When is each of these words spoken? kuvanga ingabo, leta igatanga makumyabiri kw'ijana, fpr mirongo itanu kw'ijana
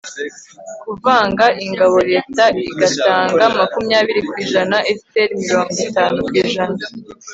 kuvanga 0.81 1.45
ingabo, 1.65 1.97
leta 2.11 2.43
igatanga 2.69 3.43
makumyabiri 3.57 4.21
kw'ijana, 4.29 4.77
fpr 4.99 5.29
mirongo 5.41 5.73
itanu 5.87 6.17
kw'ijana 6.27 6.77